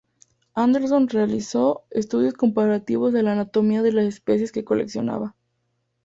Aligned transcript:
Anderson 0.55 1.07
realizó 1.09 1.83
estudios 1.91 2.33
comparativos 2.33 3.13
de 3.13 3.21
la 3.21 3.33
anatomía 3.33 3.83
de 3.83 3.93
las 3.93 4.05
especies 4.05 4.51
que 4.51 4.63
coleccionaba. 4.65 5.35